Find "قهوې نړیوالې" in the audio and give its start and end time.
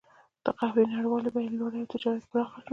0.59-1.29